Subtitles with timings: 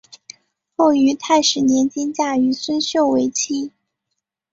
[0.75, 3.71] 后于泰始年间嫁于孙秀为妻。